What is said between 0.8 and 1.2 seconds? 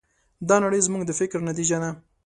زموږ د